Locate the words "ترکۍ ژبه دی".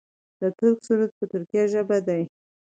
1.31-2.23